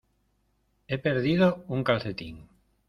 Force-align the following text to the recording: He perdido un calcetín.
He 0.87 0.97
perdido 0.97 1.63
un 1.67 1.83
calcetín. 1.83 2.35